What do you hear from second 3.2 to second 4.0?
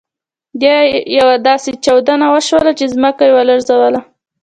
يې ولړزول.